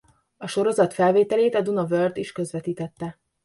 [0.37, 3.19] A sorozat felvételét a Duna World is közvetítette.